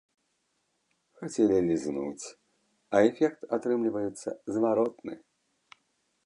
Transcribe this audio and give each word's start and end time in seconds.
Хацелі 1.19 1.57
лізнуць, 1.67 2.25
а 2.95 3.03
эфект 3.11 3.41
атрымліваецца 3.59 4.29
зваротны! 4.57 5.13